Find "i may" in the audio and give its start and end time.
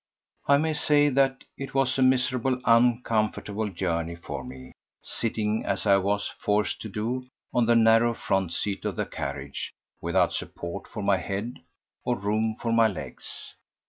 0.47-0.73